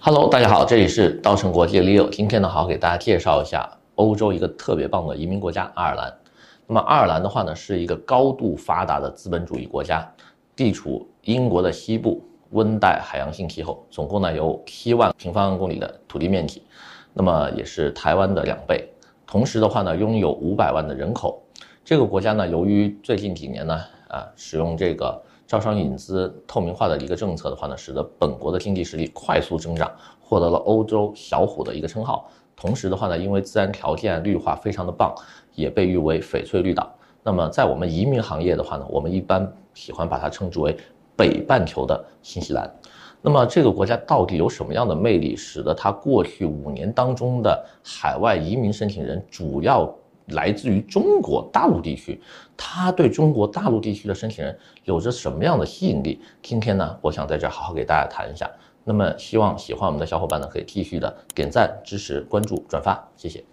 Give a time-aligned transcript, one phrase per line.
[0.00, 2.08] Hello，大家好，这里是稻盛国际 Leo。
[2.08, 6.16] 今天呢，好好给大家介绍一下欧洲一个特别棒的移民国家——爱尔兰。
[6.68, 10.08] 那么，爱尔兰的话呢，是一个高度发达的资本主义国家，
[10.54, 16.62] 地处英国的西部，温带海洋性气候，总共呢有七万平方公里的土地面积，
[17.12, 18.88] 那么也是台湾的两倍。
[19.26, 21.42] 同时的话呢，拥有五百万的人口。
[21.84, 23.74] 这个国家呢，由于最近几年呢，
[24.06, 25.20] 啊，使用这个。
[25.48, 29.90] 招商引资透明化的一个政策的话呢，使得本国的经济实力快速增长，
[30.20, 32.28] 获得了欧洲小虎的一个称号。
[32.54, 35.14] 同时的话呢，因为自然条件绿化非常的棒，
[35.54, 36.92] 也被誉为翡翠绿岛。
[37.22, 40.76] 那么在我们移民行业的话呢，我们一般喜欢把它称之为
[41.16, 42.70] 北半球的新西兰。
[43.22, 49.90] 那么这个国家到底有什么样的魅力，使得它过去五年当中的海外移民申请人主要
[50.30, 52.20] 来自于中国大陆地区，
[52.56, 56.20] 它对中国大陆地区的申请人有着什么样的吸引力？
[56.42, 58.50] 今天呢，我想在这好好给大家谈一下。
[58.84, 63.44] 那么，希望喜欢我们的小伙伴呢，可以继续的点赞、支持、关注、转发，谢谢。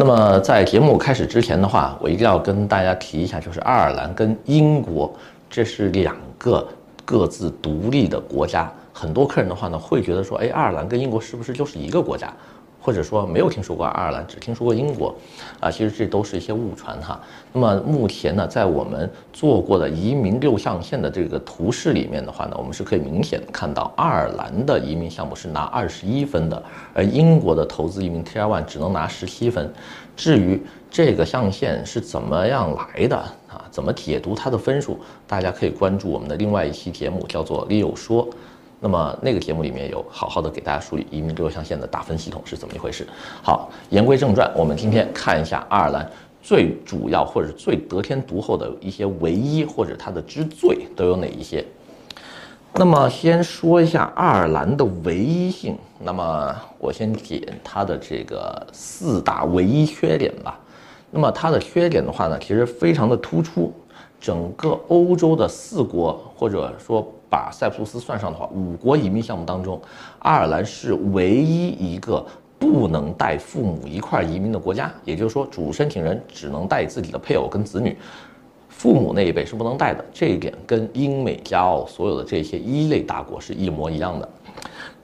[0.00, 5.12] 那么在节目开始之前的话，我一定要跟大家提一下，就是爱尔兰跟英国，
[5.50, 6.64] 这是两个
[7.04, 8.72] 各自独立的国家。
[8.92, 12.32] 很多客人的话呢，会觉得说，哎，爱尔兰跟英国是不是就是一个国家？
[12.80, 15.14] 或者说没有听说过爱尔兰，只听说过英国，
[15.60, 17.20] 啊，其实这都是一些误传哈。
[17.52, 26.62] 那么目前呢，在我们做过的移民六象限的这个图示里面的话呢，我们是可以明显看到，爱尔兰的移民项目是拿二十一分的，
[26.94, 29.70] 而英国的投资移民 Tier One 只能拿十七分。
[30.16, 33.16] 至于这个象限是怎么样来的
[33.48, 38.26] 啊，怎么解读它的分数，大家可以关注我们的另外一期节目，叫做 Leo 说。
[38.80, 43.06] 那么那个节目里面有好好的给大家梳理移民六象限的打分系统是怎么一回事。
[43.42, 46.08] 好，言归正传，我们今天看一下爱尔兰
[46.40, 51.64] 最主要或者最得天独厚的一些唯一或者它的之最都有哪一些。
[52.74, 55.76] 那么先说一下爱尔兰的唯一性。
[56.00, 60.56] 那么我先解它的这个四大唯一缺点吧。
[61.10, 63.72] 那么它的缺点的话呢，其实非常的突出。
[64.20, 69.80] 整个欧洲的四国，或者说把塞浦路斯算上的话，五国移民项目当中，
[70.18, 72.24] 爱尔兰是唯一一个
[72.58, 74.92] 不能带父母一块移民的国家。
[75.04, 77.96] 也就是说，主申请人只能带自己的配偶跟子女，
[78.68, 80.04] 父母那一辈是不能带的。
[80.12, 84.28] 这一点跟英美加澳所有的这些一类大国是一模一样的。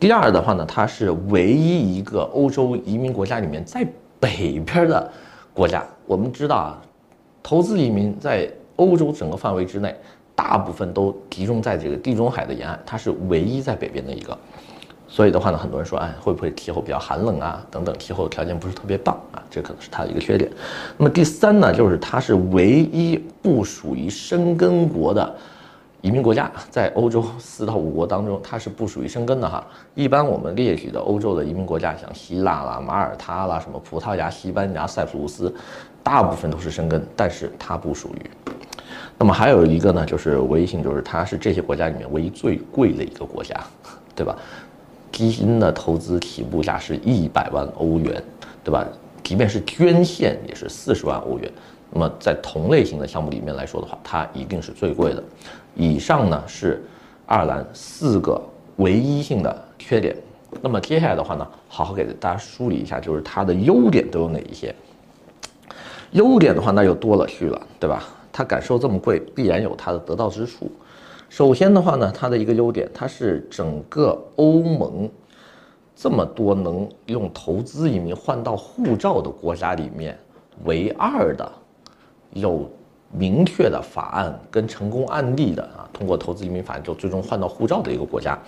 [0.00, 3.86] 第二的话呢，它是唯一一个欧洲移民国家里面在
[4.18, 5.12] 北边的
[5.52, 5.84] 国家。
[6.06, 6.82] 我们知道啊，
[7.42, 9.94] 投资移民在欧洲整个范围之内，
[10.34, 14.36] 大部分都集中在这个地中海的沿岸，它是唯一在北边的一个。
[15.08, 17.62] 所以的话呢，很多人说，哎，会不会气候比较寒冷啊？
[17.70, 20.50] 等等，气候条件不是特别棒啊，这可能是它的一个缺点。
[20.96, 25.34] 那么第三呢，就是它是唯一不属于申根国的
[26.02, 29.64] 移民国家，在欧洲四到五国当中，它是不属于申根的哈。
[29.94, 35.54] 一般我们列举的欧洲的移民国家，像希腊啦、马耳他啦、什么葡萄牙、西班牙、塞浦路斯，
[36.02, 38.30] 大部分都是申根，但是它不属于。
[39.16, 43.54] 那么还有一个呢，就是唯一性，就是它是这些国家里面唯一最贵的一个国家，
[44.16, 44.36] 对吧？
[45.12, 48.20] 基金的投资起步价是一百万欧元，
[48.64, 48.84] 对吧？
[49.22, 51.48] 即便是捐献也是四十万欧元。
[51.92, 55.22] 那么在同类型的项目里面来说的话，它一定是最贵的。
[55.74, 56.82] 以上呢是
[57.26, 58.40] 爱尔兰四个
[58.76, 60.16] 唯一性的缺点。
[60.60, 64.74] 那么接下来的话呢，好好给大家梳理一下，就是它的优点都有哪一些？
[66.12, 68.04] 优点的话，那就多了去了，对吧？
[68.32, 70.70] 它感受这么贵，必然有它的得到之处。
[71.28, 75.08] 首先的话呢，它的一个优点，它是整个欧盟
[75.96, 80.18] 这么多能用投资移民换到护照的国家里面
[80.64, 81.50] 唯二的
[82.32, 82.70] 有
[83.10, 88.38] 明确的法案跟成功案例的啊，通过投资移民法案就最终换到护照的一个国家，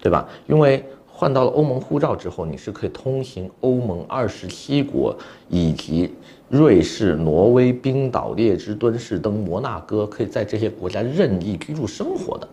[0.00, 0.26] 对吧？
[0.46, 5.16] 因为换到了欧盟护照之后，你是可以通行欧盟二十七国
[5.48, 6.14] 以及
[6.48, 12.48] 瑞士、挪威、冰岛、列支敦士登、摩纳哥，可以在这些国家任意居住生活的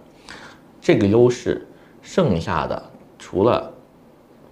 [0.82, 1.66] 这个优势。
[2.02, 2.84] 剩下的
[3.18, 3.72] 除了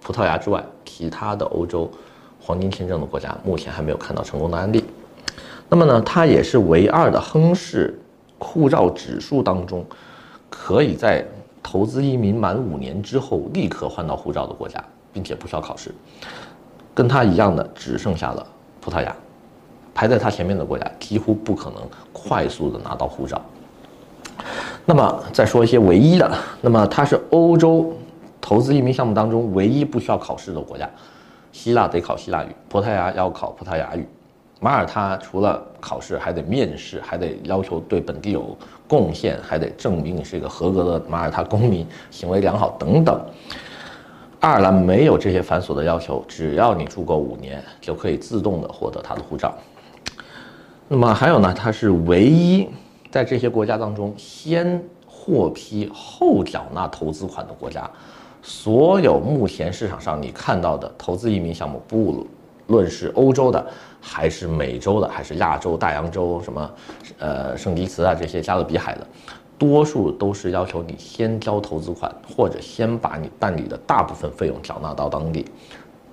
[0.00, 1.90] 葡萄牙之外，其他的欧洲
[2.40, 4.82] 黄金签证的国家目前还没有看到成功的案例。
[5.72, 7.98] 那么呢，它也是唯二的亨氏
[8.38, 9.82] 护照指数当中
[10.50, 11.26] 可以在。
[11.64, 15.94] 投资移民满五年之后立刻换到护照的国家，并且不需要考试，
[16.92, 18.44] 跟它一样的只剩下了
[18.80, 19.14] 葡萄牙，
[19.94, 21.80] 排在它前面的国家几乎不可能
[22.12, 23.40] 快速的拿到护照。
[24.84, 27.94] 那么再说一些唯一的，那么它是欧洲
[28.40, 30.90] 投资移民项目当中唯一不需要考试的国家，
[31.52, 34.04] 希腊得考希腊语，葡萄牙要考葡萄牙语。
[34.62, 38.56] 马耳他除了考试，还得面试，还得要求对本地有
[38.86, 43.20] 贡献，还得证明你是一个合格的马耳他公民，行为良好等等。
[44.38, 49.52] 爱尔兰没有这些繁琐的要求，只要你住够五年，就可以自动的获得他的护照。
[50.86, 52.68] 那么还有呢，它是唯一
[53.10, 57.90] 在这些国家当中先获批后缴纳投资款的国家。
[58.42, 62.24] 所有目前市场上你看到的投资移民项目，不
[62.72, 63.62] 无论是欧洲的。
[64.04, 66.70] 还是美洲的，还是亚洲、大洋洲什么，
[67.20, 69.06] 呃，圣迪茨啊这些加勒比海的，
[69.56, 75.46] 多数都是要求你先交投资款，或者先把你办理的大部分费用缴纳到当地，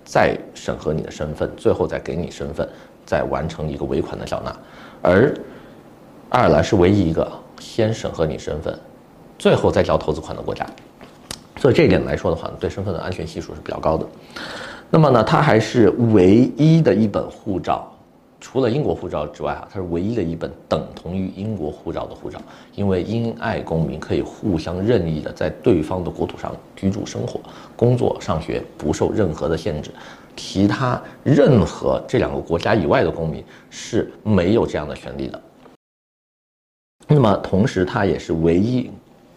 [0.06, 2.70] 再审核你的身份，最后再给你身份，
[3.08, 4.56] 再完成一个尾款的缴纳。
[5.02, 5.34] 而
[6.30, 7.28] 爱尔兰是唯一一个
[7.60, 8.80] 先审核你身份，
[9.40, 10.64] 最后再交投资款的国家，
[11.58, 14.06] 所以这一点来说的话，对身份的安全系数是比较高的。
[14.90, 17.92] 那么呢，它还是唯一的一本护照，
[18.42, 22.42] 除了英国护照之外啊，它是唯一的一本等同于英国护照的护照。
[22.74, 27.40] 因为英爱公民可以互相任意的在对方的国土上居住、生活、
[27.76, 29.92] 工作、上学，不受任何的限制。
[30.36, 35.40] 其他任何这两个国家以外的公民是没有这样的权利的。
[37.08, 38.90] 那么同时，它也是唯一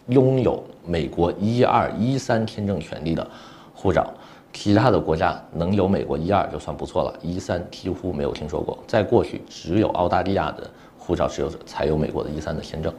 [0.07, 3.29] 拥有美国一二一三签证权利的
[3.75, 4.07] 护照。
[4.53, 8.79] 其他的国家能有美国一二就算不错了，一三几乎没有听说过。
[8.87, 12.93] 在过去，只有澳大利亚的护照持有者才有美国的一三的签证。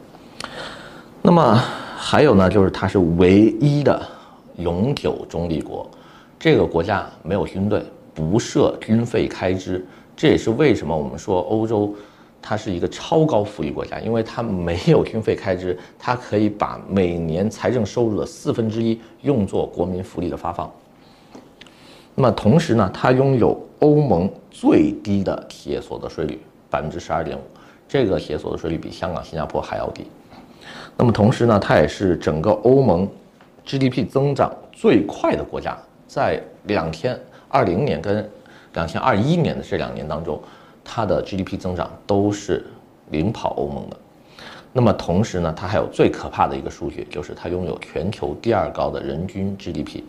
[1.22, 1.56] 那么
[1.96, 4.02] 还有呢，就是它是唯一的
[4.58, 5.90] 永久中立国，
[6.40, 7.84] 这个国家没有军队，
[8.14, 9.86] 不设军费开支。
[10.16, 11.94] 这也是为什么我们说欧洲
[12.42, 20.70] 它是一个超高福利国家，因为它没有军费开支，它可以把每年财政收入的四分之一用作国民福利的发放。
[22.16, 26.40] 那么同时呢，它拥有欧盟最低的企业所得税率
[26.70, 27.42] 百分之十二点五，
[27.88, 30.06] 这个企业所得税率比香港、新加坡还要低。
[30.96, 33.08] 那么同时呢，它也是整个欧盟
[33.66, 35.76] GDP 增长最快的国家，
[36.08, 37.20] 在两千
[37.50, 38.30] 二零年跟
[38.74, 40.40] 两千二一年的这两年当中，
[40.84, 42.64] 它的 GDP 增长都是
[43.10, 43.98] 领跑欧盟的。
[44.72, 50.04] 那么同时呢，它还有最可怕的一个数据，就是它拥有全球第二高的人均 GDP。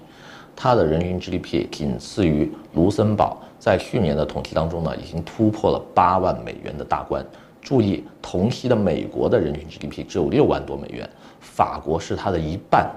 [0.56, 7.24] 它的人均 GDP 仅次于卢森堡，在去年的统计当中呢，已经突破了八万美元的大关。
[7.60, 11.08] 注意，同期的美国的人均 GDP 只有六万多美元，
[11.40, 12.90] 法国是它的一半，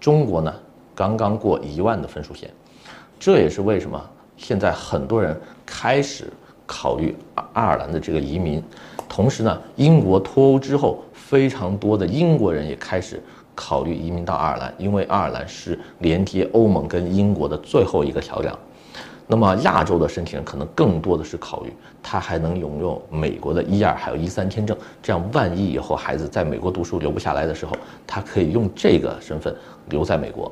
[0.00, 0.52] 中国呢
[0.94, 2.50] 刚刚过一万的分数线。
[3.18, 4.00] 这也是为什么
[4.36, 6.32] 现在很多人开始
[6.66, 7.16] 考虑
[7.52, 8.62] 爱尔兰的这个移民。
[9.08, 13.22] 同时呢，英国脱欧之后，非常多的英国人也开始。
[13.60, 18.56] 考虑移民到爱尔兰，因为爱尔兰是连接欧盟跟英国的最后一个桥梁。
[19.26, 27.76] 那么亚洲的申请人可能更多的是考虑，他还能拥有美国的一二还有一三签证，这样万一以后孩子在美国读书留不下来的时候，
[28.06, 29.54] 他可以用这个身份
[29.88, 30.50] 留在美国。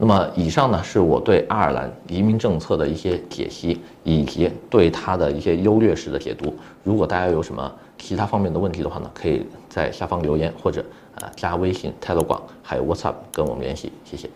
[0.00, 6.56] 那么以上呢，是我对爱尔兰移民政策的一些解析，以及对它的一些优劣势的解读。
[6.82, 10.82] 如果大家有什么其他方面的问题的话呢，可以在下方留言或者。
[11.20, 14.30] 啊，加微信、泰勒广还有 WhatsApp，跟我们联系，谢谢。